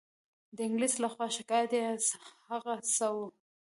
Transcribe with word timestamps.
د 0.55 0.57
انګلیس 0.67 0.95
له 1.03 1.07
خوا 1.13 1.27
شکایت 1.37 1.71
یې 1.77 1.83
هغه 2.49 2.73
څه 2.95 3.05
وو. 3.15 3.25